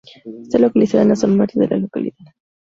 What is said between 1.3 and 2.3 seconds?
norte de la localidad.